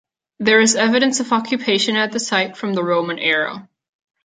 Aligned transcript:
There 0.39 0.59
is 0.59 0.75
evidence 0.75 1.19
of 1.19 1.31
occupation 1.31 1.95
at 1.95 2.11
the 2.11 2.19
site 2.19 2.57
from 2.57 2.73
the 2.73 2.83
Roman 2.83 3.19
era. 3.19 3.69